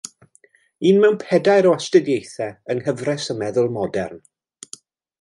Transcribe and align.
Un 0.91 0.97
mewn 1.03 1.17
pedair 1.25 1.69
o 1.71 1.75
astudiaethau 1.79 2.57
yng 2.75 2.83
Nghyfres 2.89 3.31
y 3.35 3.39
Meddwl 3.45 3.73
Modern. 3.81 4.29